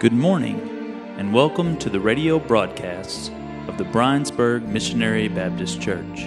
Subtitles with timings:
[0.00, 0.58] Good morning,
[1.18, 3.28] and welcome to the radio broadcasts
[3.68, 6.26] of the Brinesburg Missionary Baptist Church.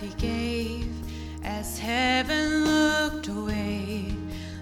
[0.00, 0.92] he gave
[1.44, 4.14] as heaven looked away.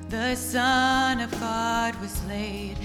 [0.08, 2.75] The Son of God was laid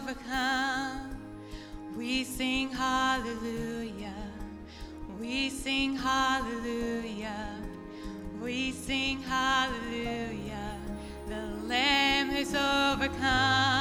[0.00, 1.16] overcome.
[1.96, 4.14] We sing hallelujah.
[5.20, 7.56] We sing hallelujah.
[8.40, 10.78] We sing hallelujah.
[11.28, 13.79] The Lamb has overcome.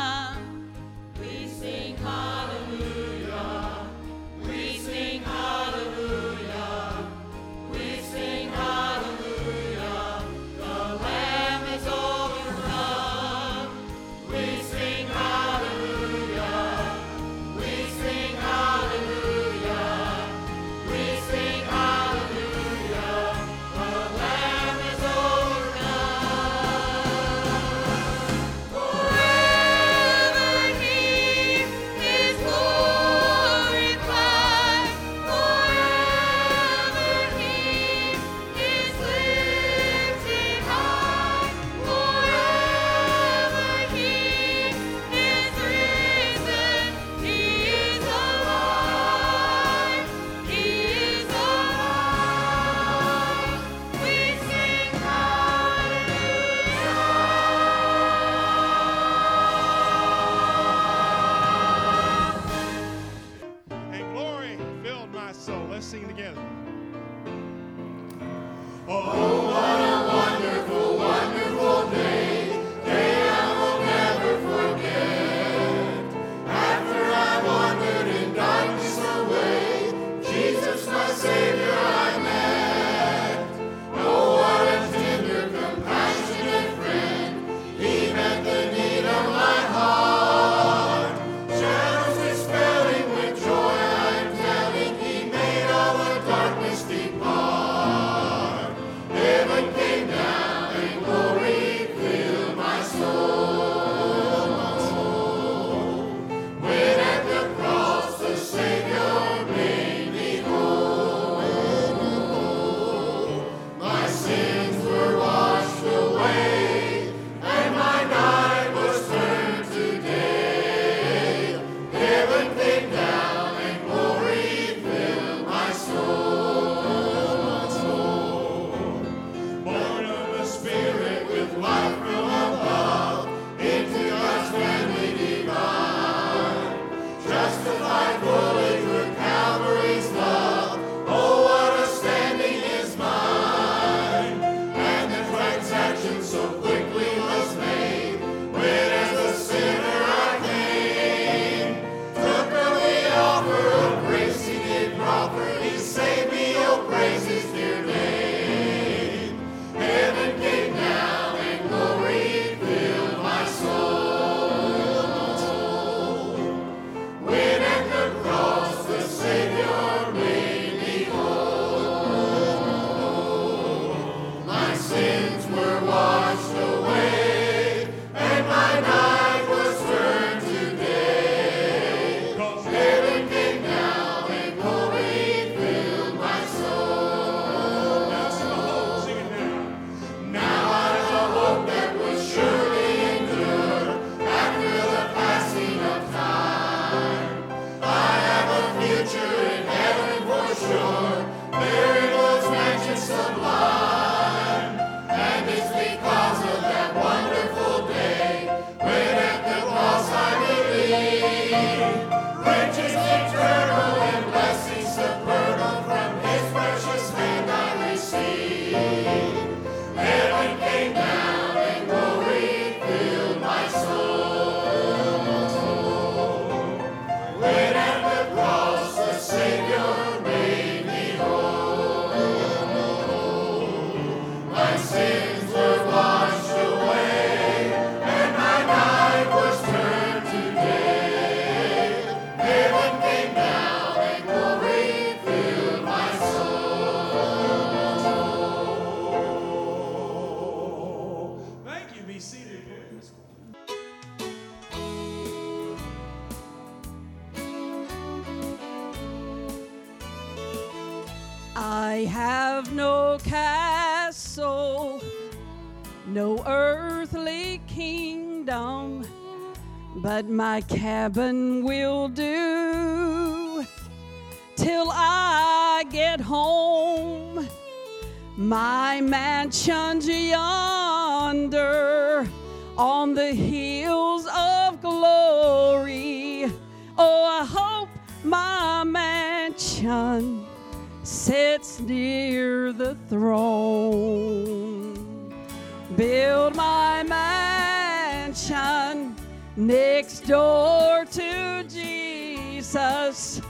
[300.30, 303.42] Door to Jesus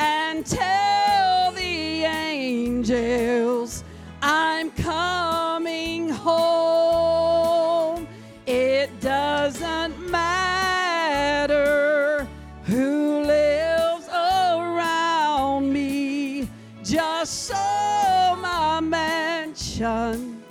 [0.00, 3.84] and tell the angels
[4.20, 8.08] I'm coming home.
[8.46, 12.26] It doesn't matter
[12.64, 16.48] who lives around me,
[16.82, 20.42] just so my mansion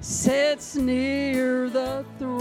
[0.00, 2.39] sits near the throne.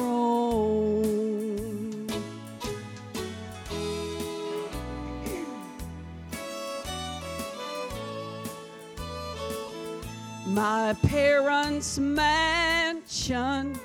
[10.89, 13.79] My parents' mansion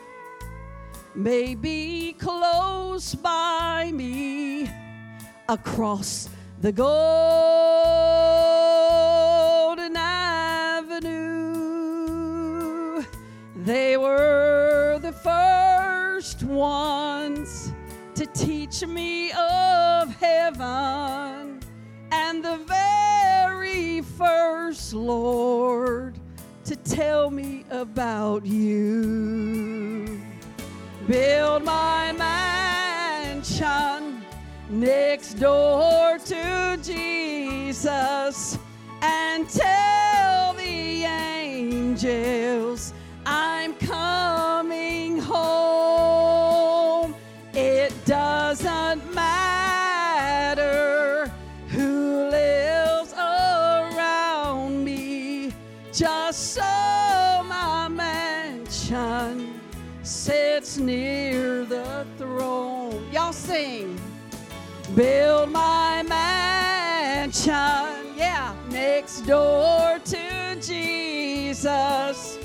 [1.14, 4.70] may be close by me
[5.46, 6.30] across
[6.62, 6.94] the golden
[9.94, 11.04] avenue.
[13.54, 17.70] They were the first ones
[18.14, 21.60] to teach me of heaven
[22.10, 26.13] and the very first Lord
[26.94, 30.20] tell me about you.
[31.08, 33.52] Build my mansion
[34.70, 38.58] next door to Jesus
[39.02, 42.94] and tell the angels
[43.26, 44.33] I'm coming
[64.94, 67.52] Build my mansion,
[68.16, 72.38] yeah, next door to Jesus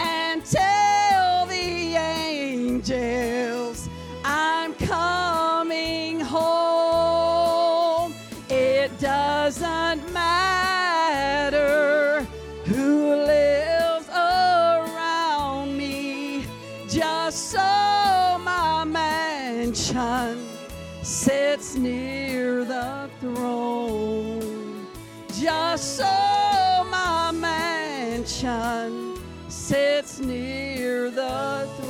[0.00, 3.88] and tell the angels
[4.24, 8.14] I'm coming home.
[8.48, 12.26] It doesn't matter
[12.64, 16.46] who lives around me,
[16.88, 20.48] just so my mansion
[21.02, 24.86] sits near the throne.
[25.40, 29.18] Just so my mansion
[29.48, 31.81] sits near the throne.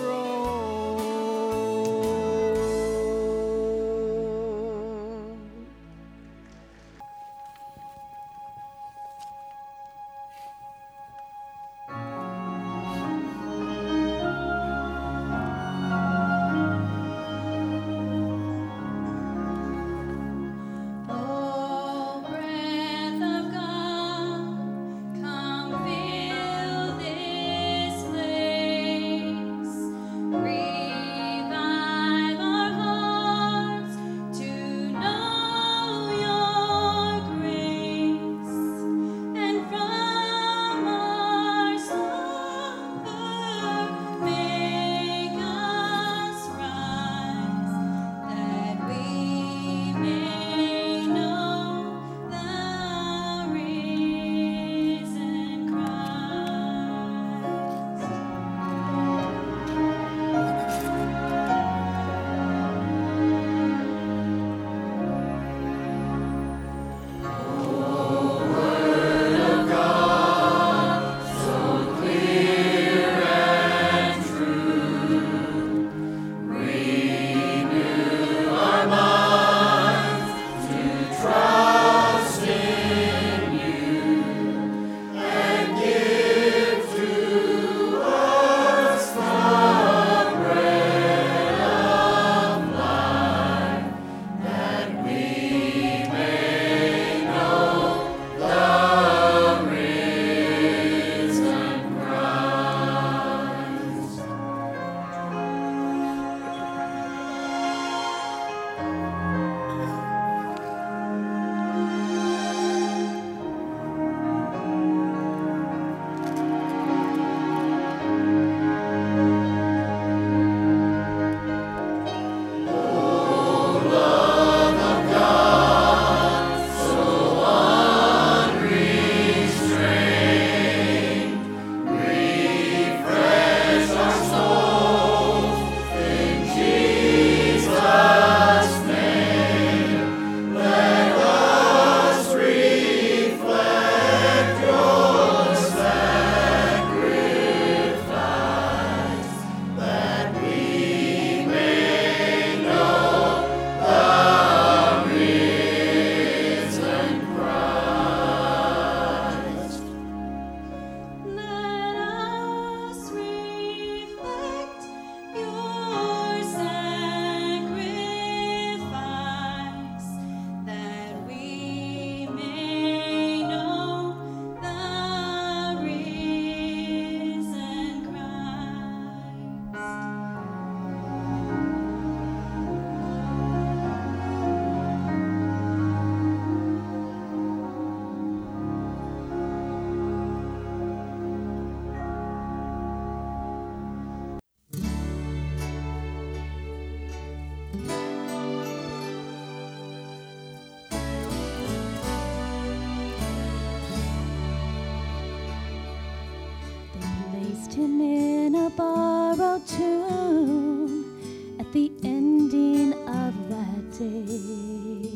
[209.67, 215.09] tune at the ending of that day.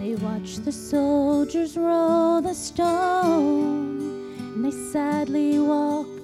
[0.00, 6.15] They watched the soldiers roll the stone, and they sadly walked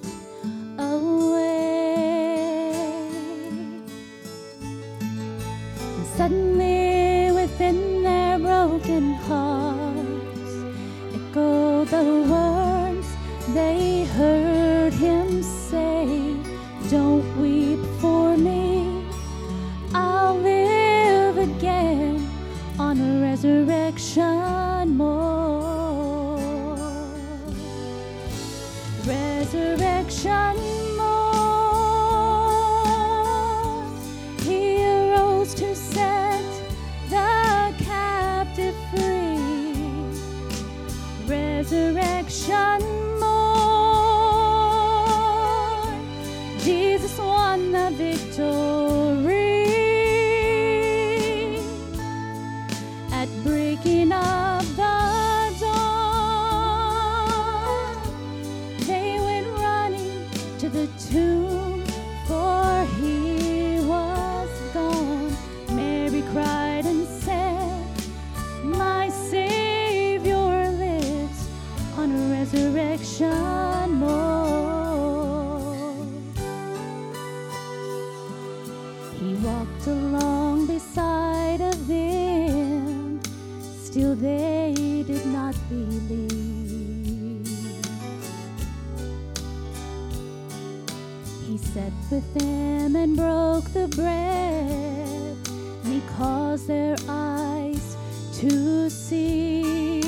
[98.49, 100.01] to see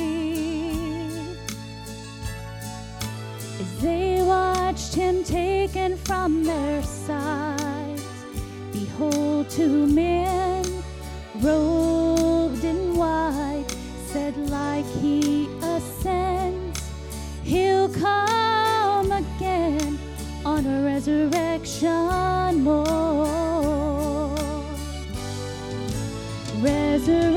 [3.58, 7.96] as they watched him taken from their sight.
[8.72, 10.62] Behold, two men
[11.36, 13.64] robed in white
[14.08, 16.82] said, like he ascends,
[17.42, 19.98] he'll come again
[20.44, 24.34] on a resurrection more.
[26.60, 27.35] Resurrection.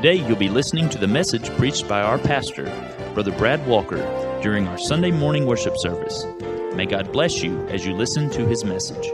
[0.00, 2.64] Today, you'll be listening to the message preached by our pastor,
[3.12, 3.98] Brother Brad Walker,
[4.42, 6.24] during our Sunday morning worship service.
[6.74, 9.10] May God bless you as you listen to his message.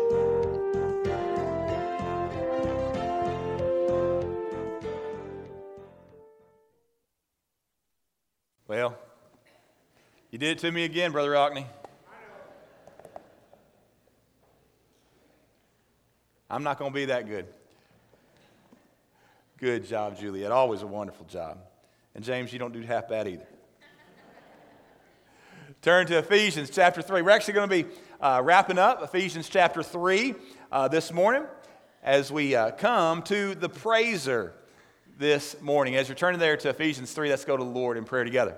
[8.68, 8.96] Well,
[10.30, 11.66] you did it to me again, Brother Rockney.
[16.48, 17.48] I'm not going to be that good.
[19.58, 20.52] Good job, Juliet.
[20.52, 21.56] Always a wonderful job.
[22.14, 23.46] And James, you don't do half bad either.
[25.80, 27.22] Turn to Ephesians chapter 3.
[27.22, 27.90] We're actually going to be
[28.20, 30.34] uh, wrapping up Ephesians chapter 3
[30.70, 31.44] uh, this morning
[32.02, 34.52] as we uh, come to the praiser
[35.18, 35.96] this morning.
[35.96, 38.56] As you're turning there to Ephesians 3, let's go to the Lord in prayer together.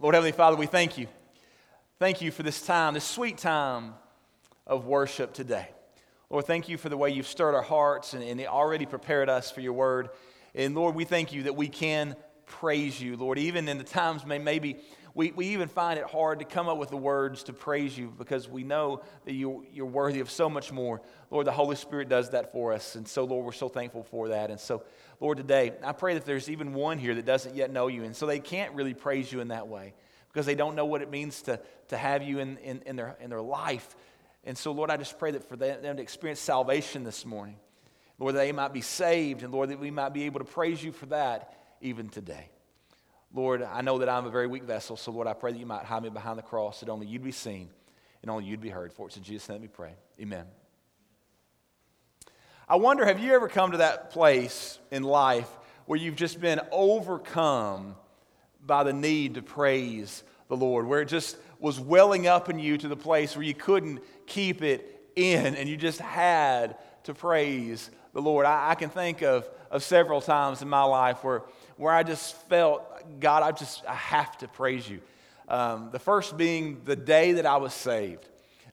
[0.00, 1.06] Lord Heavenly Father, we thank you.
[1.98, 3.92] Thank you for this time, this sweet time
[4.66, 5.68] of worship today.
[6.28, 9.50] Lord, thank you for the way you've stirred our hearts and, and already prepared us
[9.50, 10.08] for your word.
[10.56, 14.26] And Lord, we thank you that we can praise you, Lord, even in the times
[14.26, 14.78] may, maybe
[15.14, 18.12] we, we even find it hard to come up with the words to praise you
[18.18, 21.00] because we know that you, you're worthy of so much more.
[21.30, 22.96] Lord, the Holy Spirit does that for us.
[22.96, 24.50] And so, Lord, we're so thankful for that.
[24.50, 24.82] And so,
[25.20, 28.02] Lord, today, I pray that there's even one here that doesn't yet know you.
[28.02, 29.94] And so they can't really praise you in that way
[30.32, 33.16] because they don't know what it means to, to have you in, in, in, their,
[33.20, 33.96] in their life.
[34.46, 37.56] And so, Lord, I just pray that for them to experience salvation this morning.
[38.18, 40.82] Lord, that they might be saved, and Lord, that we might be able to praise
[40.82, 42.48] you for that even today.
[43.34, 45.66] Lord, I know that I'm a very weak vessel, so Lord, I pray that you
[45.66, 47.68] might hide me behind the cross, that only you'd be seen
[48.22, 48.92] and only you'd be heard.
[48.92, 49.92] For it's in Jesus' name we pray.
[50.20, 50.46] Amen.
[52.68, 55.50] I wonder, have you ever come to that place in life
[55.84, 57.96] where you've just been overcome
[58.64, 62.78] by the need to praise the Lord, where it just was welling up in you
[62.78, 67.90] to the place where you couldn't keep it in and you just had to praise
[68.12, 68.46] the Lord?
[68.46, 71.42] I, I can think of, of several times in my life where,
[71.76, 75.00] where I just felt, God, I just I have to praise you.
[75.48, 78.28] Um, the first being the day that I was saved.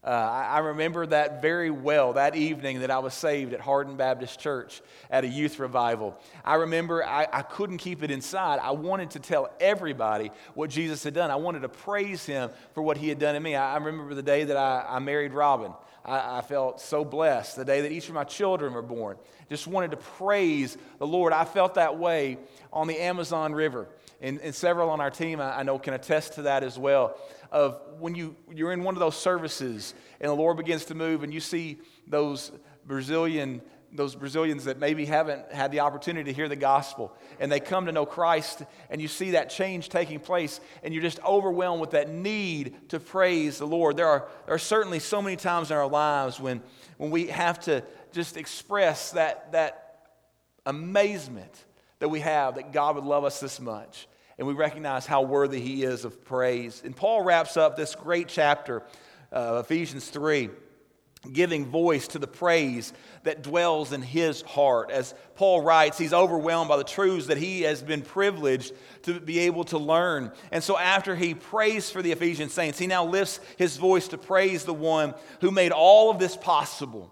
[0.05, 3.95] Uh, I, I remember that very well, that evening that I was saved at Hardin
[3.95, 6.19] Baptist Church at a youth revival.
[6.43, 8.59] I remember I, I couldn't keep it inside.
[8.61, 11.31] I wanted to tell everybody what Jesus had done.
[11.31, 13.55] I wanted to praise him for what he had done in me.
[13.55, 15.71] I, I remember the day that I, married Robin.
[16.03, 17.55] I, I, felt so blessed.
[17.55, 19.15] The day that each of my children were born,
[19.49, 21.31] just wanted to praise the Lord.
[21.31, 22.39] I felt that way
[22.73, 23.87] on the Amazon River.
[24.21, 27.17] and, and several on our team I, I know can attest to that as well.
[27.53, 31.23] Of when you, you're in one of those services and the Lord begins to move
[31.23, 32.51] and you see those
[32.85, 33.61] Brazilian
[33.95, 37.85] those Brazilians that maybe haven't had the opportunity to hear the gospel and they come
[37.85, 41.91] to know Christ and you see that change taking place and you're just overwhelmed with
[41.91, 43.95] that need to praise the Lord.
[43.95, 46.63] There are, there are certainly so many times in our lives when,
[46.97, 50.09] when we have to just express that, that
[50.65, 51.65] amazement
[51.99, 54.07] that we have that God would love us this much.
[54.37, 56.81] And we recognize how worthy He is of praise.
[56.83, 58.83] And Paul wraps up this great chapter,
[59.31, 60.49] uh, Ephesians 3
[61.31, 62.91] giving voice to the praise
[63.23, 64.91] that dwells in his heart.
[64.91, 69.39] As Paul writes, he's overwhelmed by the truths that he has been privileged to be
[69.39, 70.31] able to learn.
[70.51, 74.17] And so, after he prays for the Ephesian saints, he now lifts his voice to
[74.17, 77.11] praise the one who made all of this possible.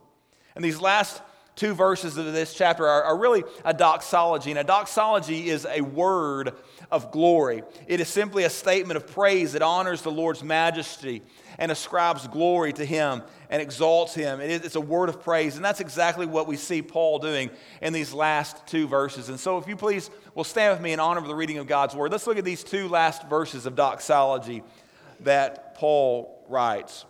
[0.55, 1.21] And these last
[1.55, 4.51] two verses of this chapter are, are really a doxology.
[4.51, 6.53] And a doxology is a word
[6.91, 11.21] of glory, it is simply a statement of praise that honors the Lord's majesty
[11.57, 14.39] and ascribes glory to him and exalts him.
[14.41, 15.55] It's a word of praise.
[15.55, 17.49] And that's exactly what we see Paul doing
[17.81, 19.29] in these last two verses.
[19.29, 21.67] And so, if you please will stand with me in honor of the reading of
[21.67, 24.63] God's word, let's look at these two last verses of doxology
[25.21, 27.05] that Paul writes.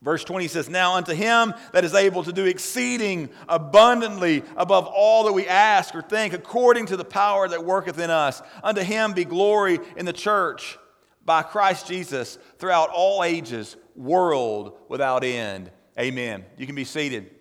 [0.00, 5.24] Verse 20 says, Now unto him that is able to do exceeding abundantly above all
[5.24, 9.12] that we ask or think, according to the power that worketh in us, unto him
[9.12, 10.78] be glory in the church
[11.24, 15.70] by Christ Jesus throughout all ages, world without end.
[15.98, 16.44] Amen.
[16.56, 17.34] You can be seated.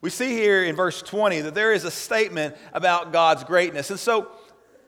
[0.00, 3.90] We see here in verse 20 that there is a statement about God's greatness.
[3.90, 4.30] And so,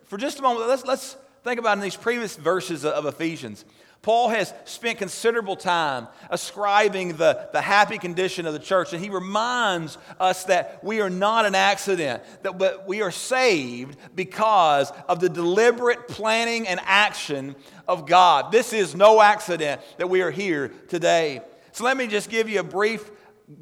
[0.04, 3.64] for just a moment, let's, let's think about in these previous verses of Ephesians.
[4.02, 9.10] Paul has spent considerable time ascribing the, the happy condition of the church, and he
[9.10, 15.20] reminds us that we are not an accident, that but we are saved because of
[15.20, 17.54] the deliberate planning and action
[17.86, 18.50] of God.
[18.52, 21.42] This is no accident that we are here today.
[21.72, 23.10] So let me just give you a brief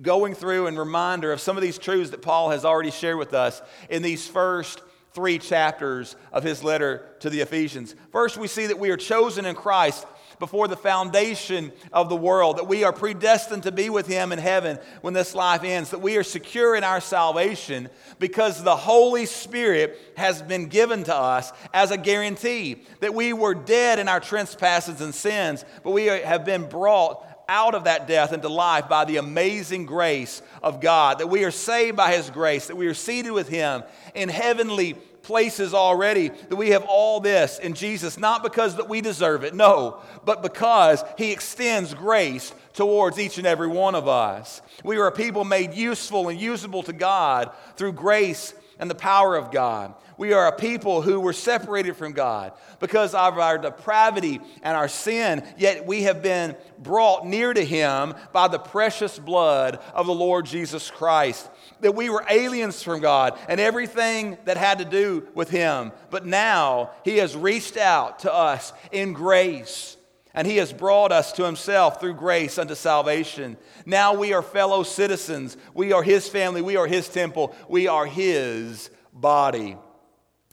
[0.03, 3.35] going through and reminder of some of these truths that Paul has already shared with
[3.35, 4.83] us in these first
[5.14, 7.96] three chapters of his letter to the Ephesians.
[8.12, 10.07] First, we see that we are chosen in Christ
[10.38, 14.38] before the foundation of the world, that we are predestined to be with Him in
[14.38, 19.27] heaven when this life ends, that we are secure in our salvation because the Holy
[19.27, 24.20] Spirit has been given to us as a guarantee that we were dead in our
[24.20, 29.07] trespasses and sins, but we have been brought out of that death into life by
[29.07, 32.94] the amazing grace of God, that we are saved by His grace, that we are
[32.94, 33.83] seated with Him
[34.14, 34.96] in heavenly
[35.29, 39.55] places already that we have all this in Jesus, not because that we deserve it,
[39.55, 44.62] no, but because He extends grace towards each and every one of us.
[44.83, 49.37] We are a people made useful and usable to God through grace and the power
[49.37, 49.92] of God.
[50.17, 54.88] We are a people who were separated from God because of our depravity and our
[54.88, 60.15] sin, yet we have been brought near to Him by the precious blood of the
[60.15, 61.50] Lord Jesus Christ.
[61.81, 65.92] That we were aliens from God and everything that had to do with Him.
[66.10, 69.96] But now He has reached out to us in grace.
[70.35, 73.56] And he has brought us to himself through grace unto salvation.
[73.85, 75.56] Now we are fellow citizens.
[75.74, 76.62] We are his family.
[76.62, 77.56] We are his temple.
[77.66, 79.76] We are his body.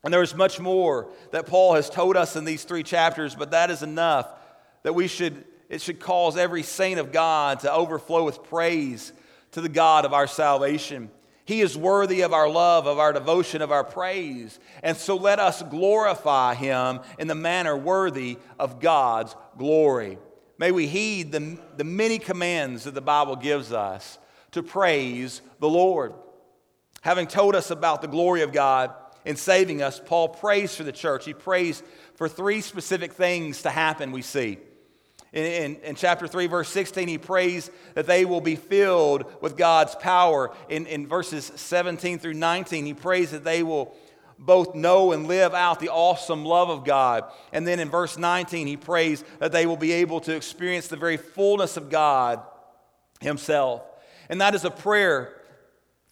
[0.04, 3.52] And there is much more that Paul has told us in these three chapters, but
[3.52, 4.28] that is enough
[4.84, 9.12] that we should, it should cause every saint of God to overflow with praise
[9.52, 11.10] to the God of our salvation.
[11.46, 14.60] He is worthy of our love, of our devotion, of our praise.
[14.82, 20.18] And so let us glorify him in the manner worthy of God's glory.
[20.58, 24.18] May we heed the, the many commands that the Bible gives us
[24.52, 26.14] to praise the Lord.
[27.02, 28.92] Having told us about the glory of God,
[29.26, 31.26] in saving us, Paul prays for the church.
[31.26, 31.82] He prays
[32.16, 34.60] for three specific things to happen, we see.
[35.36, 39.58] In, in, in, chapter 3, verse 16, he prays that they will be filled with
[39.58, 40.56] God's power.
[40.70, 43.94] In, in verses 17 through 19, he prays that they will
[44.40, 47.26] both know and live out the awesome love of God.
[47.54, 50.98] And then in verse 19, he prays that they will be able to experience the
[50.98, 52.42] very fullness of God
[53.20, 53.84] himself.
[54.30, 55.34] And that is a prayer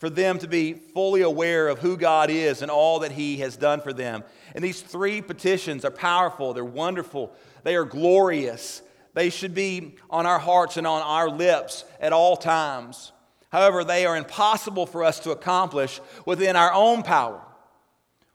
[0.03, 3.55] for them to be fully aware of who God is and all that He has
[3.55, 4.25] done for them.
[4.53, 8.81] And these three petitions are powerful, they're wonderful, they are glorious.
[9.13, 13.11] They should be on our hearts and on our lips at all times.
[13.51, 17.41] However, they are impossible for us to accomplish within our own power.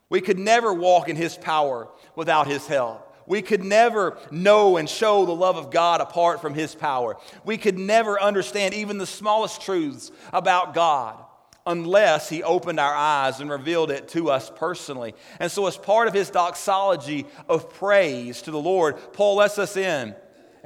[0.09, 3.05] We could never walk in His power without His help.
[3.27, 7.17] We could never know and show the love of God apart from His power.
[7.45, 11.25] We could never understand even the smallest truths about God
[11.67, 15.15] unless he opened our eyes and revealed it to us personally.
[15.39, 19.77] And so, as part of his doxology of praise to the Lord, Paul lets us
[19.77, 20.15] in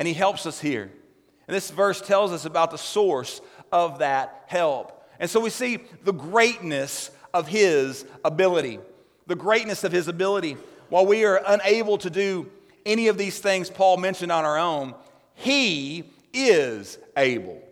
[0.03, 0.91] and he helps us here.
[1.47, 3.41] And this verse tells us about the source
[3.71, 5.01] of that help.
[5.21, 8.81] And so we see the greatness of his ability.
[9.29, 10.57] The greatness of his ability.
[10.89, 12.51] While we are unable to do
[12.85, 14.97] any of these things Paul mentioned on our own,
[15.37, 17.63] he is able.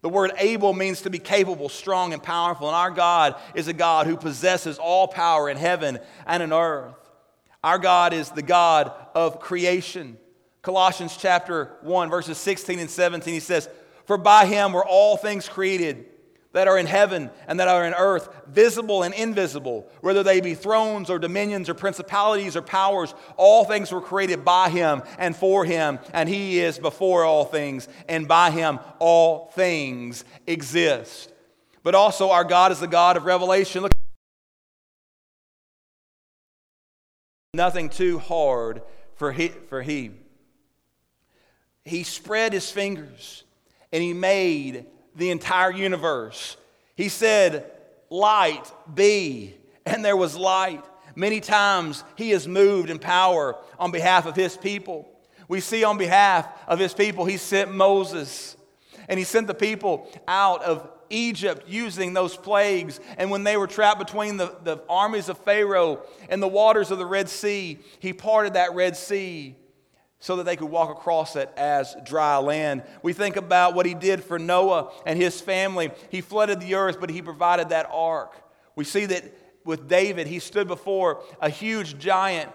[0.00, 2.68] The word able means to be capable, strong, and powerful.
[2.68, 6.94] And our God is a God who possesses all power in heaven and in earth.
[7.62, 10.16] Our God is the God of creation.
[10.64, 13.68] Colossians chapter 1, verses 16 and 17, he says,
[14.06, 16.06] For by him were all things created
[16.52, 20.54] that are in heaven and that are in earth, visible and invisible, whether they be
[20.54, 25.66] thrones or dominions or principalities or powers, all things were created by him and for
[25.66, 31.30] him, and he is before all things, and by him all things exist.
[31.82, 33.82] But also, our God is the God of revelation.
[33.82, 33.92] Look,
[37.52, 38.80] nothing too hard
[39.16, 40.23] for he, for he.
[41.84, 43.44] He spread his fingers
[43.92, 46.56] and he made the entire universe.
[46.96, 47.70] He said,
[48.10, 49.54] Light be,
[49.86, 50.84] and there was light.
[51.14, 55.08] Many times he has moved in power on behalf of his people.
[55.46, 58.56] We see on behalf of his people, he sent Moses,
[59.08, 62.98] and he sent the people out of Egypt using those plagues.
[63.18, 66.98] And when they were trapped between the, the armies of Pharaoh and the waters of
[66.98, 69.54] the Red Sea, he parted that Red Sea
[70.24, 72.82] so that they could walk across it as dry land.
[73.02, 75.90] We think about what he did for Noah and his family.
[76.08, 78.34] He flooded the earth, but he provided that ark.
[78.74, 79.22] We see that
[79.66, 82.50] with David, he stood before a huge giant,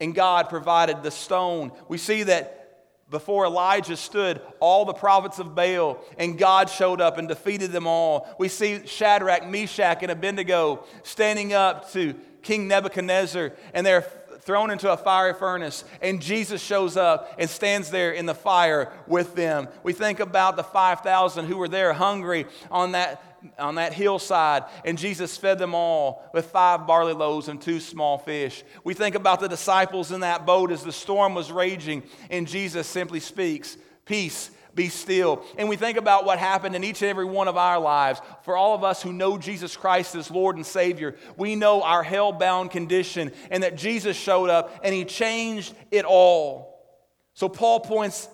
[0.00, 1.70] and God provided the stone.
[1.86, 7.18] We see that before Elijah stood all the prophets of Baal, and God showed up
[7.18, 8.34] and defeated them all.
[8.36, 14.04] We see Shadrach, Meshach, and Abednego standing up to King Nebuchadnezzar, and they're
[14.44, 18.92] thrown into a fiery furnace, and Jesus shows up and stands there in the fire
[19.06, 19.68] with them.
[19.82, 23.24] We think about the 5,000 who were there hungry on that
[23.58, 28.16] on that hillside, and Jesus fed them all with five barley loaves and two small
[28.16, 28.62] fish.
[28.84, 32.86] We think about the disciples in that boat as the storm was raging, and Jesus
[32.86, 35.44] simply speaks, Peace, be still.
[35.58, 38.20] And we think about what happened in each and every one of our lives.
[38.42, 42.02] For all of us who know Jesus Christ as Lord and Savior, we know our
[42.02, 46.72] hell bound condition and that Jesus showed up and He changed it all.
[47.34, 48.28] So Paul points,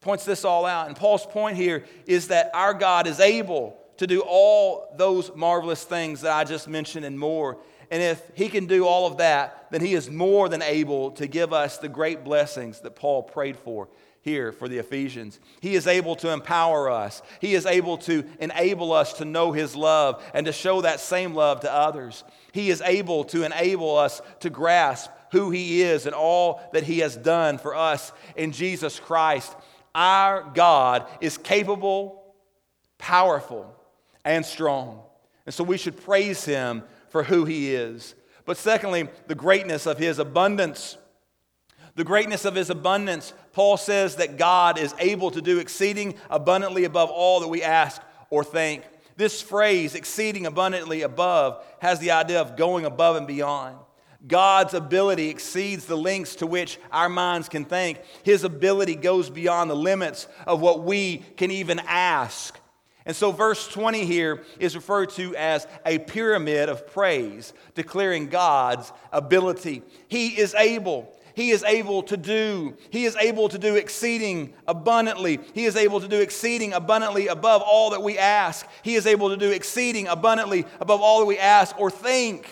[0.00, 0.88] points this all out.
[0.88, 5.84] And Paul's point here is that our God is able to do all those marvelous
[5.84, 7.58] things that I just mentioned and more.
[7.90, 11.26] And if he can do all of that, then he is more than able to
[11.26, 13.88] give us the great blessings that Paul prayed for
[14.24, 15.38] here for the Ephesians.
[15.60, 19.76] He is able to empower us, He is able to enable us to know His
[19.76, 22.24] love and to show that same love to others.
[22.52, 27.00] He is able to enable us to grasp who He is and all that He
[27.00, 29.54] has done for us in Jesus Christ.
[29.94, 32.34] Our God is capable,
[32.98, 33.74] powerful,
[34.24, 35.02] and strong.
[35.44, 38.14] And so we should praise Him for who He is.
[38.46, 40.96] But secondly, the greatness of His abundance.
[41.96, 46.84] The greatness of His abundance Paul says that God is able to do exceeding abundantly
[46.84, 48.82] above all that we ask or think.
[49.16, 53.76] This phrase, exceeding abundantly above, has the idea of going above and beyond.
[54.26, 58.00] God's ability exceeds the lengths to which our minds can think.
[58.24, 62.58] His ability goes beyond the limits of what we can even ask.
[63.06, 68.92] And so, verse 20 here is referred to as a pyramid of praise, declaring God's
[69.12, 69.82] ability.
[70.08, 71.14] He is able.
[71.34, 72.76] He is able to do.
[72.90, 75.40] He is able to do exceeding abundantly.
[75.52, 78.66] He is able to do exceeding abundantly above all that we ask.
[78.82, 82.48] He is able to do exceeding abundantly above all that we ask or think.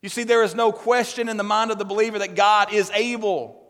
[0.00, 2.90] You see, there is no question in the mind of the believer that God is
[2.90, 3.60] able.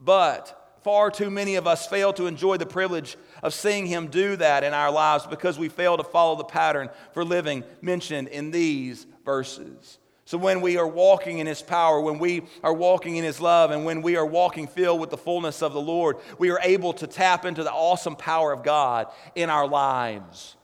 [0.00, 4.34] But far too many of us fail to enjoy the privilege of seeing Him do
[4.36, 8.50] that in our lives because we fail to follow the pattern for living mentioned in
[8.50, 9.98] these verses.
[10.32, 13.70] So, when we are walking in His power, when we are walking in His love,
[13.70, 16.94] and when we are walking filled with the fullness of the Lord, we are able
[16.94, 20.56] to tap into the awesome power of God in our lives.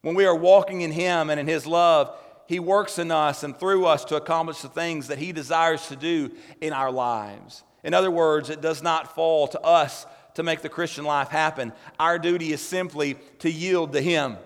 [0.00, 3.54] When we are walking in Him and in His love, He works in us and
[3.54, 6.30] through us to accomplish the things that He desires to do
[6.62, 7.64] in our lives.
[7.84, 10.06] In other words, it does not fall to us
[10.36, 11.74] to make the Christian life happen.
[12.00, 14.38] Our duty is simply to yield to Him.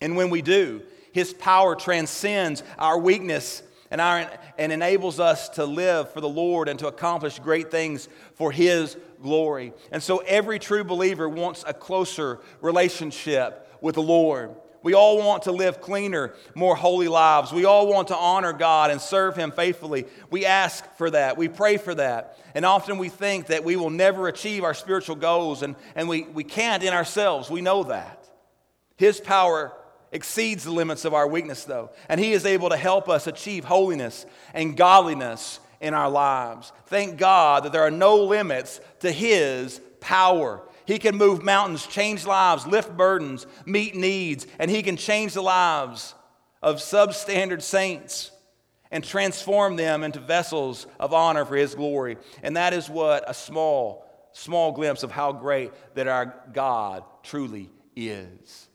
[0.00, 4.26] And when we do, His power transcends our weakness and, our,
[4.56, 8.96] and enables us to live for the Lord and to accomplish great things for His
[9.22, 9.74] glory.
[9.92, 14.56] And so every true believer wants a closer relationship with the Lord.
[14.82, 17.52] We all want to live cleaner, more holy lives.
[17.52, 20.06] We all want to honor God and serve Him faithfully.
[20.30, 21.36] We ask for that.
[21.36, 22.38] We pray for that.
[22.54, 26.22] And often we think that we will never achieve our spiritual goals, and, and we,
[26.22, 27.50] we can't in ourselves.
[27.50, 28.26] We know that.
[28.96, 29.70] His power
[30.12, 33.64] exceeds the limits of our weakness, though, and He is able to help us achieve
[33.64, 36.72] holiness and godliness in our lives.
[36.86, 40.62] Thank God that there are no limits to His power.
[40.86, 45.42] He can move mountains, change lives, lift burdens, meet needs, and He can change the
[45.42, 46.14] lives
[46.62, 48.30] of substandard saints
[48.90, 52.18] and transform them into vessels of honor for His glory.
[52.42, 57.70] And that is what a small, small glimpse of how great that our God truly
[57.96, 58.68] is.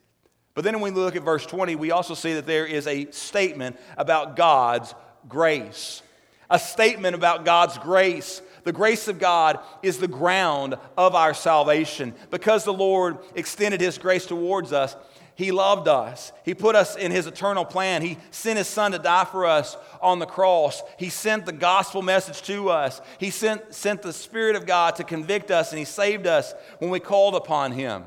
[0.58, 3.12] But then when we look at verse 20, we also see that there is a
[3.12, 4.96] statement about God's
[5.30, 6.02] grace.
[6.50, 8.42] A statement about God's grace.
[8.64, 12.16] The grace of God is the ground of our salvation.
[12.32, 14.96] Because the Lord extended His grace towards us,
[15.36, 16.32] He loved us.
[16.44, 18.02] He put us in His eternal plan.
[18.02, 20.82] He sent His Son to die for us on the cross.
[20.98, 23.00] He sent the gospel message to us.
[23.20, 26.90] He sent, sent the Spirit of God to convict us, and He saved us when
[26.90, 28.06] we called upon Him.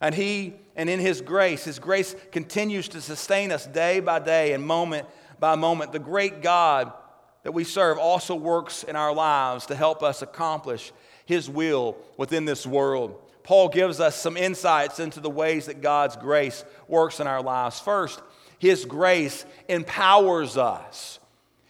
[0.00, 4.52] And He, and in His grace, His grace continues to sustain us day by day
[4.52, 5.08] and moment
[5.40, 5.92] by moment.
[5.92, 6.92] The great God
[7.42, 10.92] that we serve also works in our lives to help us accomplish
[11.24, 13.22] His will within this world.
[13.42, 17.80] Paul gives us some insights into the ways that God's grace works in our lives.
[17.80, 18.20] First,
[18.58, 21.20] His grace empowers us.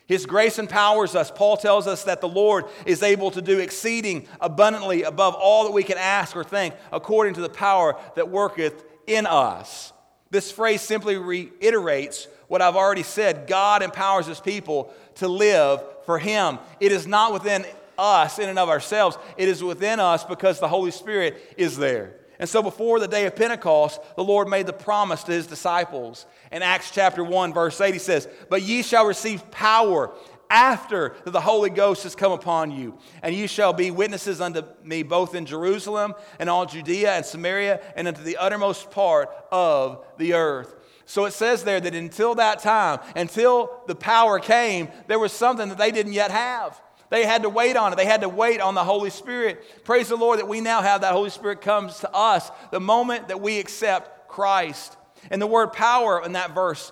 [0.07, 1.31] His grace empowers us.
[1.31, 5.73] Paul tells us that the Lord is able to do exceeding abundantly above all that
[5.73, 9.93] we can ask or think, according to the power that worketh in us.
[10.31, 13.47] This phrase simply reiterates what I've already said.
[13.47, 16.59] God empowers his people to live for him.
[16.81, 17.65] It is not within
[17.99, 22.17] us in and of ourselves, it is within us because the Holy Spirit is there.
[22.39, 26.27] And so before the day of Pentecost, the Lord made the promise to his disciples.
[26.53, 30.13] In Acts chapter 1, verse 8, he says, But ye shall receive power
[30.51, 34.63] after that the Holy Ghost has come upon you, and you shall be witnesses unto
[34.83, 40.05] me both in Jerusalem and all Judea and Samaria and unto the uttermost part of
[40.19, 40.75] the earth.
[41.05, 45.69] So it says there that until that time, until the power came, there was something
[45.69, 46.81] that they didn't yet have.
[47.11, 47.97] They had to wait on it.
[47.97, 49.85] They had to wait on the Holy Spirit.
[49.85, 53.29] Praise the Lord that we now have that Holy Spirit comes to us the moment
[53.29, 54.97] that we accept Christ.
[55.31, 56.91] And the word power in that verse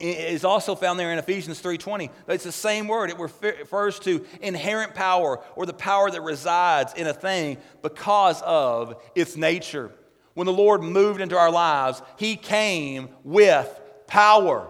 [0.00, 2.10] is also found there in Ephesians 3:20.
[2.28, 3.10] It's the same word.
[3.10, 9.00] It refers to inherent power or the power that resides in a thing because of
[9.14, 9.92] its nature.
[10.34, 13.68] When the Lord moved into our lives, he came with
[14.06, 14.68] power.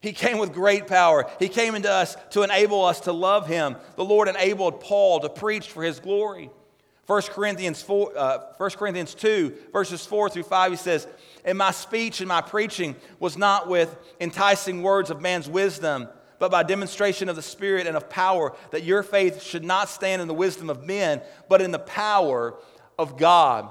[0.00, 1.28] He came with great power.
[1.38, 3.76] He came into us to enable us to love him.
[3.96, 6.50] The Lord enabled Paul to preach for his glory.
[7.06, 11.08] 1 Corinthians, 4, uh, 1 Corinthians 2, verses 4 through 5, he says,
[11.48, 16.06] And my speech and my preaching was not with enticing words of man's wisdom,
[16.38, 20.20] but by demonstration of the Spirit and of power, that your faith should not stand
[20.20, 22.54] in the wisdom of men, but in the power
[22.98, 23.66] of God.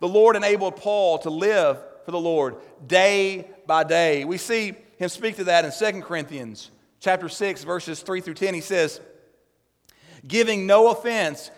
[0.00, 4.24] The Lord enabled Paul to live for the Lord day by day.
[4.24, 8.54] We see him speak to that in 2 Corinthians chapter 6, verses 3 through 10.
[8.54, 9.00] He says,
[10.26, 11.52] Giving no offense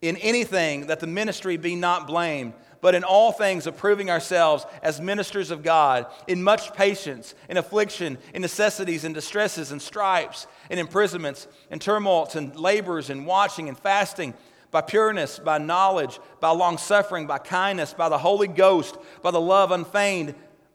[0.00, 5.00] in anything that the ministry be not blamed, but in all things approving ourselves as
[5.00, 10.78] ministers of God, in much patience, in affliction, in necessities, in distresses, and stripes, in
[10.78, 14.34] imprisonments, in tumults, and labors, and watching, and fasting,
[14.70, 19.40] by pureness, by knowledge, by long suffering, by kindness, by the Holy Ghost, by the
[19.40, 20.34] love unfeigned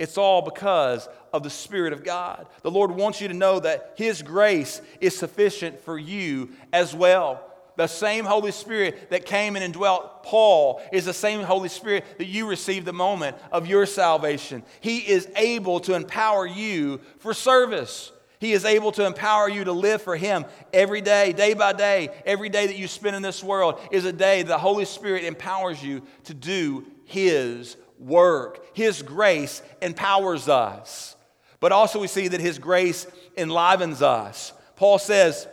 [0.00, 2.46] It's all because of the Spirit of God.
[2.62, 7.44] The Lord wants you to know that His grace is sufficient for you as well.
[7.76, 12.06] The same Holy Spirit that came in and indwelt Paul is the same Holy Spirit
[12.16, 14.62] that you received the moment of your salvation.
[14.80, 18.10] He is able to empower you for service.
[18.38, 22.08] He is able to empower you to live for Him every day, day by day.
[22.24, 25.82] Every day that you spend in this world is a day the Holy Spirit empowers
[25.82, 28.64] you to do His work.
[28.74, 31.14] His grace empowers us.
[31.60, 34.52] But also, we see that His grace enlivens us.
[34.76, 35.46] Paul says,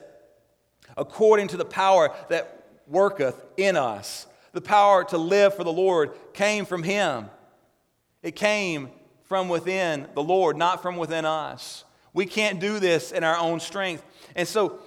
[0.95, 6.11] according to the power that worketh in us, the power to live for the Lord
[6.33, 7.29] came from Him.
[8.23, 8.89] It came
[9.25, 11.83] from within the Lord, not from within us.
[12.13, 14.03] We can't do this in our own strength.
[14.35, 14.79] And so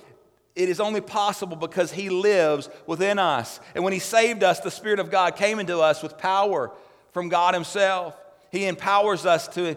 [0.56, 3.60] it is only possible because He lives within us.
[3.74, 6.72] And when He saved us, the Spirit of God came into us with power
[7.12, 8.16] from God Himself.
[8.50, 9.76] He empowers us to,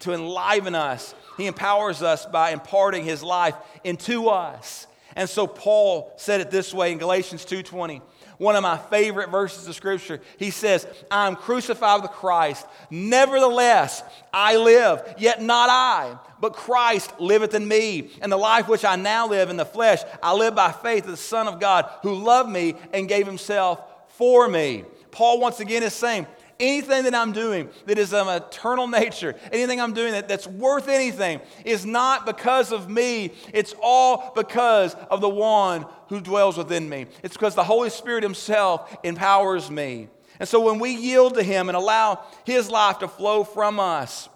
[0.00, 3.54] to enliven us, He empowers us by imparting His life
[3.84, 4.86] into us.
[5.16, 8.00] And so Paul said it this way in Galatians 2:20
[8.40, 10.18] one of my favorite verses of Scripture.
[10.38, 12.66] He says, I am crucified with Christ.
[12.88, 14.02] Nevertheless,
[14.32, 18.08] I live, yet not I, but Christ liveth in me.
[18.22, 21.10] And the life which I now live in the flesh, I live by faith of
[21.10, 23.78] the Son of God who loved me and gave himself
[24.16, 24.84] for me.
[25.12, 26.26] Paul, once again, is saying,
[26.60, 30.88] anything that I'm doing that is of eternal nature, anything I'm doing that, that's worth
[30.88, 33.32] anything, is not because of me.
[33.52, 37.06] It's all because of the one who dwells within me.
[37.22, 40.08] It's because the Holy Spirit Himself empowers me.
[40.38, 44.28] And so when we yield to Him and allow His life to flow from us,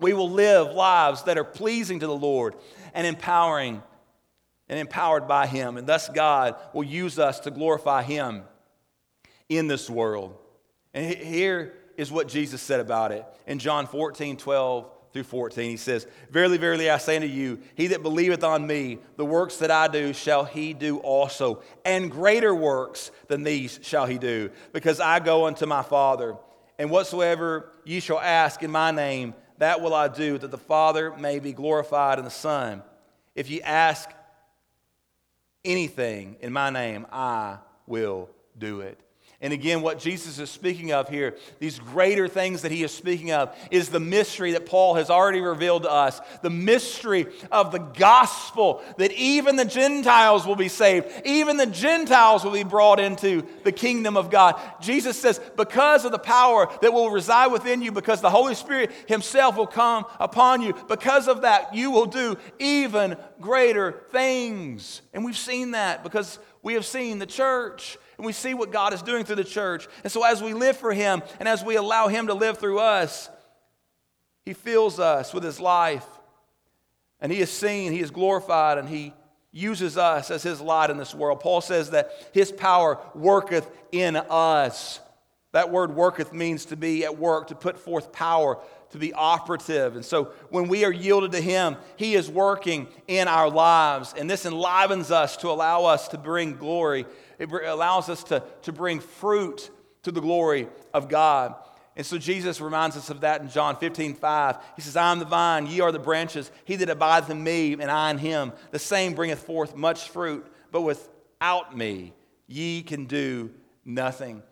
[0.00, 2.54] we will live lives that are pleasing to the Lord
[2.94, 3.82] and empowering
[4.68, 5.76] and empowered by Him.
[5.76, 8.44] And thus, God will use us to glorify Him
[9.48, 10.36] in this world.
[10.94, 13.24] And here is what Jesus said about it.
[13.46, 17.88] In John 14, 12 through 14, he says, Verily, verily, I say unto you, he
[17.88, 22.54] that believeth on me, the works that I do shall he do also, and greater
[22.54, 26.36] works than these shall he do, because I go unto my Father.
[26.78, 31.16] And whatsoever ye shall ask in my name, that will I do, that the Father
[31.16, 32.82] may be glorified in the Son.
[33.34, 34.08] If ye ask
[35.64, 39.00] anything in my name, I will do it.
[39.40, 43.30] And again, what Jesus is speaking of here, these greater things that he is speaking
[43.30, 46.20] of, is the mystery that Paul has already revealed to us.
[46.42, 52.42] The mystery of the gospel, that even the Gentiles will be saved, even the Gentiles
[52.42, 54.60] will be brought into the kingdom of God.
[54.80, 58.90] Jesus says, because of the power that will reside within you, because the Holy Spirit
[59.06, 65.00] himself will come upon you, because of that, you will do even greater things.
[65.14, 68.92] And we've seen that because we have seen the church and we see what God
[68.92, 69.86] is doing through the church.
[70.02, 72.80] And so, as we live for Him and as we allow Him to live through
[72.80, 73.30] us,
[74.44, 76.06] He fills us with His life.
[77.20, 79.14] And He is seen, He is glorified, and He
[79.52, 81.40] uses us as His light in this world.
[81.40, 85.00] Paul says that His power worketh in us.
[85.52, 88.58] That word worketh means to be at work, to put forth power,
[88.90, 89.94] to be operative.
[89.94, 94.12] And so when we are yielded to Him, He is working in our lives.
[94.18, 97.06] And this enlivens us to allow us to bring glory
[97.38, 99.70] it allows us to, to bring fruit
[100.02, 101.54] to the glory of God.
[101.96, 104.56] And so Jesus reminds us of that in John 15, 5.
[104.76, 106.50] He says, I am the vine, ye are the branches.
[106.64, 110.46] He that abideth in me, and I in him, the same bringeth forth much fruit.
[110.70, 112.12] But without me,
[112.46, 113.50] ye can do
[113.84, 114.44] nothing.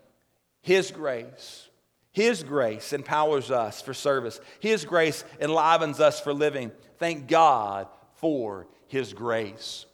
[0.61, 1.69] His grace,
[2.11, 4.41] His grace empowers us for service.
[4.59, 6.71] His grace enlivens us for living.
[6.97, 9.85] Thank God for His grace.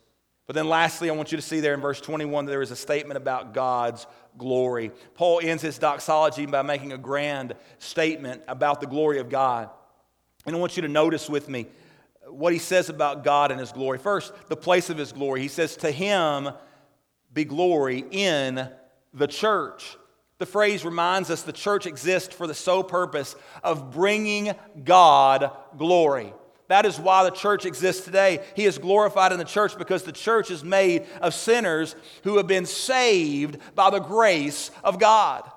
[0.46, 2.72] But then, lastly, I want you to see there in verse 21 that there is
[2.72, 4.06] a statement about God's
[4.38, 4.92] glory.
[5.16, 9.70] Paul ends his doxology by making a grand statement about the glory of God.
[10.46, 11.68] And I want you to notice with me
[12.28, 13.98] what he says about God and his glory.
[13.98, 15.42] First, the place of his glory.
[15.42, 16.50] He says, To him
[17.34, 18.68] be glory in
[19.14, 19.98] the church.
[20.40, 26.34] The phrase reminds us the church exists for the sole purpose of bringing God glory.
[26.74, 28.44] That is why the church exists today.
[28.56, 32.48] He is glorified in the church because the church is made of sinners who have
[32.48, 35.48] been saved by the grace of God.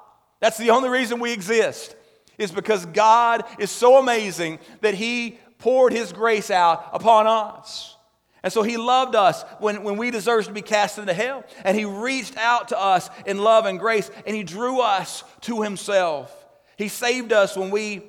[0.41, 1.97] That's the only reason we exist,
[2.37, 7.97] is because God is so amazing that He poured His grace out upon us.
[8.43, 11.45] And so He loved us when, when we deserved to be cast into hell.
[11.65, 15.63] And He reached out to us in love and grace, and He drew us to
[15.63, 16.31] Himself.
[16.77, 18.03] He saved us when we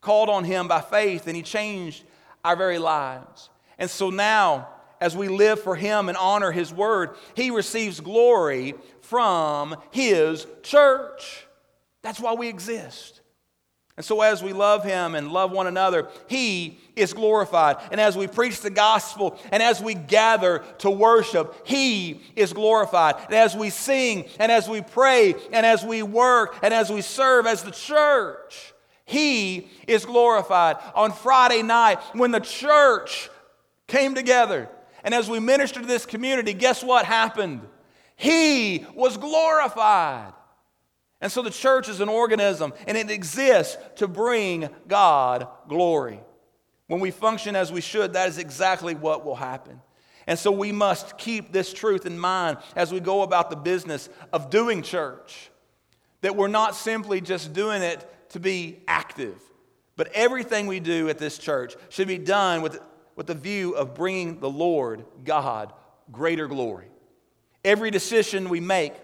[0.00, 2.02] called on Him by faith, and He changed
[2.44, 3.50] our very lives.
[3.78, 4.68] And so now,
[5.00, 11.46] as we live for Him and honor His word, He receives glory from His church.
[12.02, 13.20] That's why we exist.
[13.96, 17.76] And so, as we love Him and love one another, He is glorified.
[17.90, 23.16] And as we preach the gospel and as we gather to worship, He is glorified.
[23.26, 27.02] And as we sing and as we pray and as we work and as we
[27.02, 28.69] serve as the church,
[29.10, 30.76] he is glorified.
[30.94, 33.28] On Friday night, when the church
[33.88, 34.68] came together,
[35.02, 37.62] and as we ministered to this community, guess what happened?
[38.14, 40.32] He was glorified.
[41.20, 46.20] And so the church is an organism, and it exists to bring God glory.
[46.86, 49.80] When we function as we should, that is exactly what will happen.
[50.28, 54.08] And so we must keep this truth in mind as we go about the business
[54.32, 55.50] of doing church.
[56.20, 59.40] That we're not simply just doing it to be active,
[59.96, 62.80] But everything we do at this church should be done with,
[63.16, 65.72] with the view of bringing the Lord, God,
[66.10, 66.86] greater glory.
[67.64, 68.94] Every decision we make,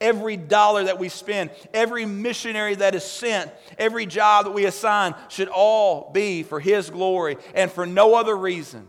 [0.00, 5.14] every dollar that we spend, every missionary that is sent, every job that we assign
[5.28, 8.88] should all be for His glory and for no other reason.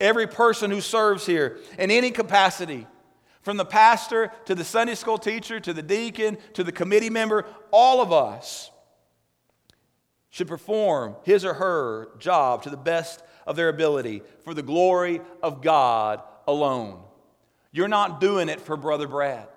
[0.00, 2.86] Every person who serves here in any capacity,
[3.42, 7.46] from the pastor to the Sunday school teacher to the deacon to the committee member,
[7.70, 8.72] all of us
[10.36, 15.22] should perform his or her job to the best of their ability for the glory
[15.42, 17.00] of God alone.
[17.72, 19.48] You're not doing it for Brother Brad.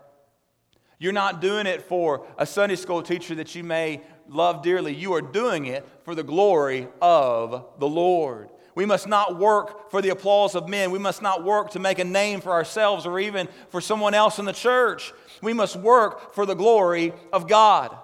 [0.97, 3.99] You're not doing it for a Sunday school teacher that you may
[4.29, 4.95] love dearly.
[4.95, 8.49] You are doing it for the glory of the Lord.
[8.73, 10.91] We must not work for the applause of men.
[10.91, 14.39] We must not work to make a name for ourselves or even for someone else
[14.39, 15.11] in the church.
[15.41, 17.97] We must work for the glory of God.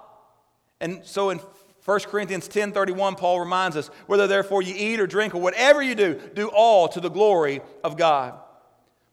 [0.82, 1.40] And so in
[1.86, 5.94] 1 Corinthians 10:31 Paul reminds us, whether therefore you eat or drink or whatever you
[5.94, 8.34] do, do all to the glory of God.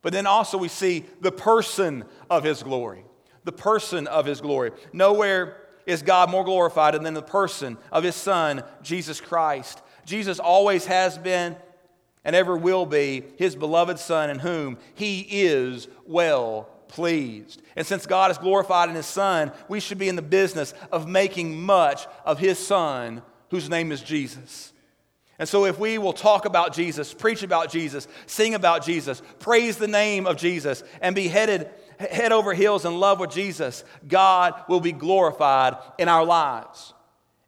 [0.00, 3.04] But then also we see the person of his glory.
[3.44, 4.72] The person of his glory.
[4.92, 9.82] Nowhere is God more glorified than the person of his son Jesus Christ.
[10.06, 11.56] Jesus always has been
[12.24, 17.62] and ever will be his beloved Son, in whom he is well pleased.
[17.74, 21.08] And since God is glorified in his Son, we should be in the business of
[21.08, 24.72] making much of his Son, whose name is Jesus.
[25.38, 29.76] And so, if we will talk about Jesus, preach about Jesus, sing about Jesus, praise
[29.76, 31.68] the name of Jesus, and be headed
[31.98, 36.94] head over heels in love with Jesus, God will be glorified in our lives.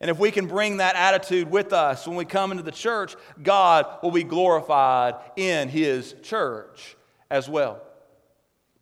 [0.01, 3.15] And if we can bring that attitude with us when we come into the church,
[3.43, 6.97] God will be glorified in His church
[7.31, 7.81] as well.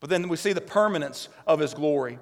[0.02, 2.18] But then we see the permanence of His glory.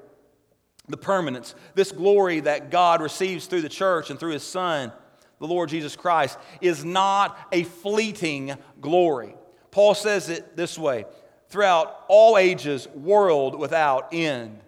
[0.86, 1.54] The permanence.
[1.74, 4.92] This glory that God receives through the church and through His Son,
[5.38, 9.34] the Lord Jesus Christ, is not a fleeting glory.
[9.70, 11.06] Paul says it this way
[11.48, 14.60] throughout all ages, world without end.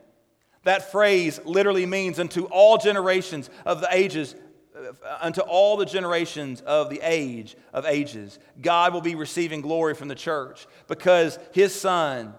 [0.65, 4.35] That phrase literally means unto all generations of the ages,
[4.75, 8.39] uh, unto all the generations of the age of ages.
[8.63, 12.33] God will be receiving glory from the church because his son,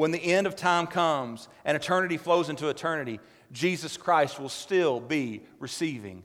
[0.00, 3.20] when the end of time comes and eternity flows into eternity,
[3.52, 6.22] Jesus Christ will still be receiving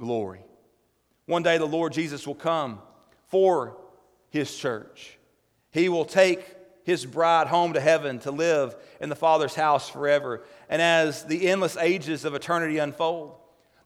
[0.00, 0.40] glory.
[1.26, 2.78] One day the Lord Jesus will come
[3.26, 3.76] for
[4.30, 5.18] his church.
[5.72, 6.42] He will take
[6.84, 10.42] his bride home to heaven to live in the Father's house forever.
[10.70, 13.34] And as the endless ages of eternity unfold,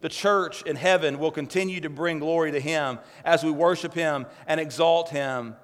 [0.03, 4.27] the church in heaven will continue to bring glory to him as we worship him
[4.47, 5.57] and exalt him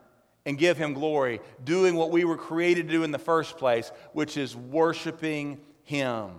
[0.48, 3.92] and give him glory, doing what we were created to do in the first place,
[4.14, 6.30] which is worshiping him.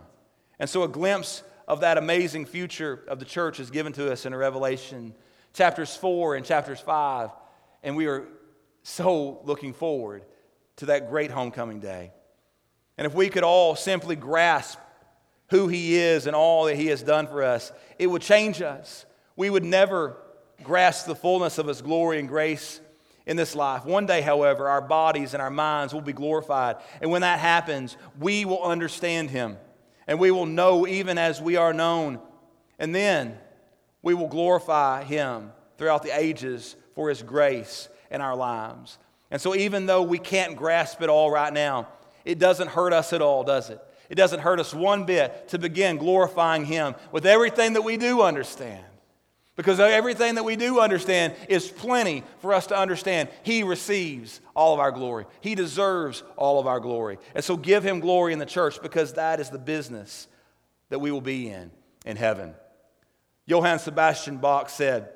[0.58, 4.26] And so a glimpse of that amazing future of the church is given to us
[4.26, 5.14] in Revelation
[5.54, 7.30] chapters 4 and chapters 5.
[7.84, 8.28] And we are
[8.82, 10.26] so looking forward
[10.78, 12.12] to that great homecoming day.
[12.98, 14.80] And if we could all simply grasp
[15.52, 19.06] who He is and all that He has done for us, it would change us.
[19.36, 20.18] We would never
[20.64, 22.82] grasp the fullness of His glory and grace
[23.30, 23.86] in this life.
[23.86, 26.78] One day, however, our bodies and our minds will be glorified.
[27.00, 29.56] And when that happens, we will understand Him
[30.08, 32.20] and we will know even as we are known.
[32.80, 33.38] And then
[34.02, 38.98] we will glorify Him throughout the ages for His grace in our lives.
[39.30, 41.88] And so, even though we can't grasp it all right now,
[42.26, 43.80] it doesn't hurt us at all, does it?
[44.10, 48.24] It doesn't hurt us one bit to begin glorifying Him with everything that we do
[48.24, 48.84] understand.
[49.60, 53.28] Because everything that we do understand is plenty for us to understand.
[53.44, 57.18] He receives all of our glory, He deserves all of our glory.
[57.36, 60.30] And so, give Him glory in the church because that is the business
[60.88, 61.72] that we will be in
[62.06, 62.56] in heaven.
[63.48, 65.10] Johann Sebastian Bach said,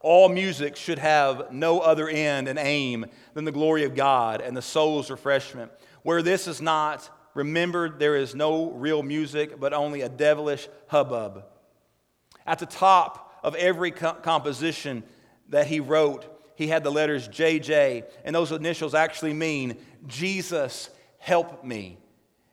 [0.00, 4.56] all music should have no other end and aim than the glory of God and
[4.56, 5.72] the soul's refreshment.
[6.04, 11.46] Where this is not remembered, there is no real music, but only a devilish hubbub.
[12.46, 15.02] At the top of every co- composition
[15.48, 19.76] that he wrote, he had the letters JJ, and those initials actually mean
[20.06, 21.98] Jesus, help me.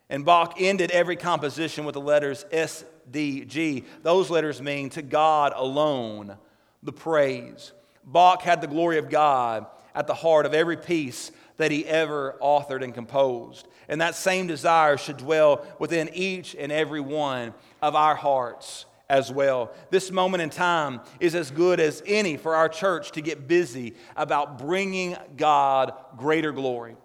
[0.10, 3.84] And Bach ended every composition with the letters SDG.
[4.04, 6.38] Those letters mean to God alone
[6.82, 7.74] the praise.
[8.06, 12.38] Bach had the glory of God at the heart of every piece that he ever
[12.42, 13.68] authored and composed.
[13.90, 19.32] And that same desire should dwell within each and every one of our hearts as
[19.32, 19.74] well.
[19.90, 23.96] This moment in time is as good as any for our church to get busy
[24.16, 26.96] about bringing God greater glory.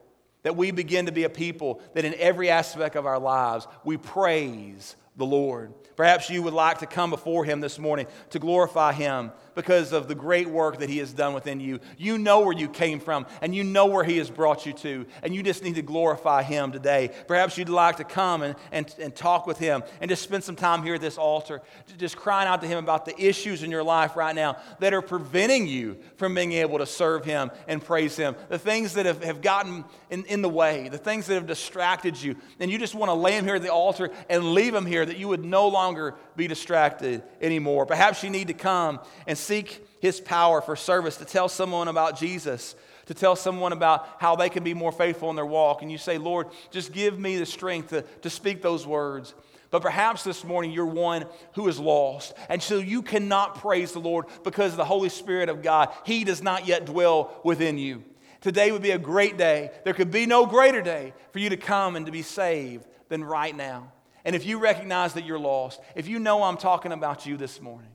[0.42, 3.96] That we begin to be a people that in every aspect of our lives we
[3.96, 5.72] praise the Lord.
[5.96, 10.08] Perhaps you would like to come before Him this morning to glorify Him because of
[10.08, 11.80] the great work that He has done within you.
[11.98, 15.06] You know where you came from and you know where He has brought you to,
[15.22, 17.10] and you just need to glorify Him today.
[17.28, 20.56] Perhaps you'd like to come and, and, and talk with Him and just spend some
[20.56, 21.60] time here at this altar,
[21.98, 25.02] just crying out to Him about the issues in your life right now that are
[25.02, 28.34] preventing you from being able to serve Him and praise Him.
[28.48, 32.20] The things that have, have gotten in, in the way, the things that have distracted
[32.20, 34.86] you, and you just want to lay Him here at the altar and leave Him
[34.86, 37.86] here that you would no longer be distracted anymore.
[37.86, 42.18] Perhaps you need to come and seek His power for service, to tell someone about
[42.18, 42.74] Jesus,
[43.07, 45.82] to tell someone about how they can be more faithful in their walk.
[45.82, 49.34] And you say, Lord, just give me the strength to, to speak those words.
[49.70, 51.24] But perhaps this morning you're one
[51.55, 52.34] who is lost.
[52.50, 56.42] And so you cannot praise the Lord because the Holy Spirit of God, He does
[56.42, 58.05] not yet dwell within you.
[58.42, 59.70] Today would be a great day.
[59.84, 63.24] There could be no greater day for you to come and to be saved than
[63.24, 63.92] right now.
[64.25, 67.61] And if you recognize that you're lost, if you know I'm talking about you this
[67.61, 67.91] morning,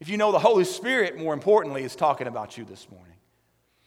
[0.00, 3.14] if you know the Holy Spirit, more importantly, is talking about you this morning,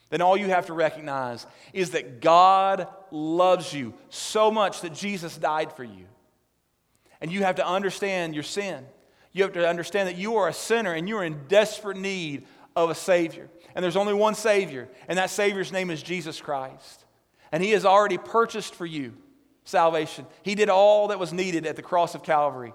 [0.10, 5.38] then all you have to recognize is that God loves you so much that Jesus
[5.38, 6.06] died for you.
[7.20, 8.86] And you have to understand your sin.
[9.34, 12.46] You have to understand that you are a sinner and you are in desperate need
[12.76, 13.50] of a Savior.
[13.76, 17.06] And there's only one Savior, and that Savior's name is Jesus Christ.
[17.52, 19.14] And He has already purchased for you
[19.68, 20.26] salvation.
[20.44, 22.74] He did all that was needed at the cross of Calvary,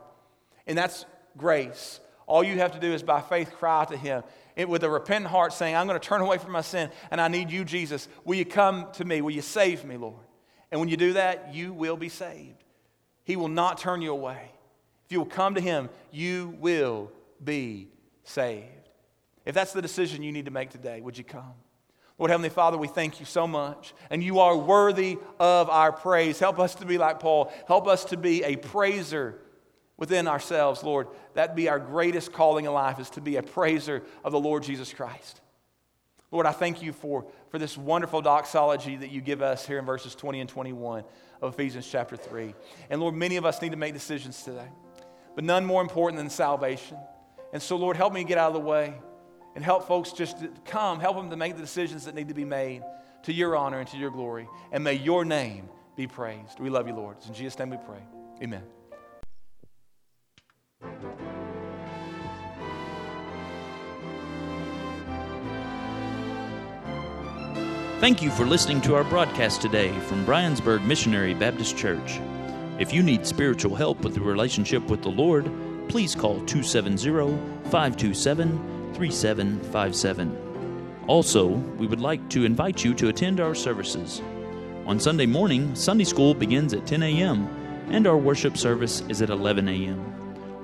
[0.67, 2.01] and that's grace.
[2.27, 4.23] All you have to do is by faith cry to Him
[4.57, 7.21] it, with a repentant heart, saying, I'm going to turn away from my sin and
[7.21, 8.09] I need you, Jesus.
[8.25, 9.21] Will you come to me?
[9.23, 10.27] Will you save me, Lord?
[10.71, 12.65] And when you do that, you will be saved.
[13.25, 14.51] He will not turn you away.
[15.07, 17.11] If you will come to Him, you will
[17.43, 17.89] be
[18.25, 18.67] saved.
[19.45, 21.55] If that's the decision you need to make today, would you come?
[22.23, 23.95] Lord Heavenly Father, we thank you so much.
[24.09, 26.39] And you are worthy of our praise.
[26.39, 27.53] Help us to be like Paul.
[27.67, 29.41] Help us to be a praiser
[29.97, 31.09] within ourselves, Lord.
[31.35, 34.63] That be our greatest calling in life is to be a praiser of the Lord
[34.63, 35.41] Jesus Christ.
[36.31, 39.85] Lord, I thank you for, for this wonderful doxology that you give us here in
[39.85, 41.03] verses 20 and 21
[41.41, 42.55] of Ephesians chapter 3.
[42.89, 44.69] And Lord, many of us need to make decisions today,
[45.35, 46.99] but none more important than salvation.
[47.53, 48.95] And so, Lord, help me get out of the way
[49.55, 52.45] and help folks just come, help them to make the decisions that need to be
[52.45, 52.83] made
[53.25, 54.49] to your honor and to your glory.
[54.73, 56.59] And may your name be praised.
[56.59, 57.17] We love you, Lord.
[57.19, 58.03] It's in Jesus' name we pray.
[58.43, 58.63] Amen.
[68.01, 72.19] Thank you for listening to our broadcast today from Briensburg Missionary Baptist Church.
[72.81, 75.49] If you need spiritual help with the relationship with the Lord,
[75.89, 77.37] please call 270
[77.71, 81.05] 527 3757.
[81.09, 84.23] Also, we would like to invite you to attend our services.
[84.87, 87.49] On Sunday morning, Sunday school begins at 10 a.m.,
[87.91, 90.01] and our worship service is at 11 a.m.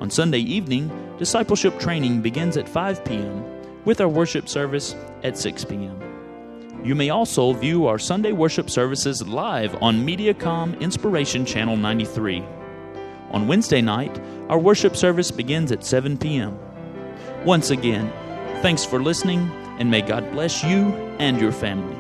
[0.01, 3.45] On Sunday evening, discipleship training begins at 5 p.m.,
[3.85, 6.01] with our worship service at 6 p.m.
[6.85, 12.45] You may also view our Sunday worship services live on Mediacom Inspiration Channel 93.
[13.33, 14.17] On Wednesday night,
[14.49, 16.57] our worship service begins at 7 p.m.
[17.45, 18.13] Once again,
[18.63, 21.98] thanks for listening, and may God bless you and your family.